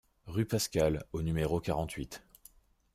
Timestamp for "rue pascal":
0.25-1.03